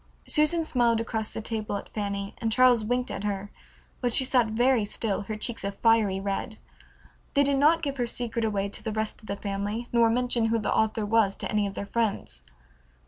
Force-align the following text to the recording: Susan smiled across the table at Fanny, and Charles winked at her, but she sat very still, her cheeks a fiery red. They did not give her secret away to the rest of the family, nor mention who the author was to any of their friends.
Susan 0.27 0.65
smiled 0.65 0.99
across 0.99 1.31
the 1.31 1.41
table 1.41 1.77
at 1.77 1.87
Fanny, 1.93 2.33
and 2.39 2.51
Charles 2.51 2.83
winked 2.83 3.11
at 3.11 3.23
her, 3.23 3.51
but 4.01 4.11
she 4.15 4.25
sat 4.25 4.47
very 4.47 4.83
still, 4.83 5.21
her 5.21 5.35
cheeks 5.37 5.63
a 5.63 5.71
fiery 5.71 6.19
red. 6.19 6.57
They 7.35 7.43
did 7.43 7.59
not 7.59 7.83
give 7.83 7.97
her 7.97 8.07
secret 8.07 8.43
away 8.43 8.67
to 8.69 8.81
the 8.81 8.91
rest 8.91 9.21
of 9.21 9.27
the 9.27 9.35
family, 9.35 9.89
nor 9.91 10.09
mention 10.09 10.45
who 10.47 10.57
the 10.57 10.73
author 10.73 11.05
was 11.05 11.35
to 11.35 11.51
any 11.51 11.67
of 11.67 11.75
their 11.75 11.85
friends. 11.85 12.41